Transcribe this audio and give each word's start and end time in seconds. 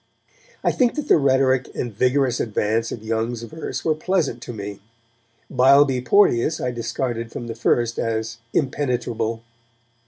I 0.63 0.71
think 0.71 0.95
that 0.95 1.07
the 1.07 1.17
rhetoric 1.17 1.69
and 1.75 1.93
vigorous 1.93 2.39
advance 2.39 2.91
of 2.91 3.03
Young's 3.03 3.43
verse 3.43 3.85
were 3.85 3.93
pleasant 3.93 4.41
to 4.41 4.51
me. 4.51 4.79
Beilby 5.47 6.01
Porteus 6.03 6.59
I 6.59 6.71
discarded 6.71 7.31
from 7.31 7.45
the 7.45 7.53
first 7.53 7.99
as 7.99 8.39
impenetrable. 8.51 9.43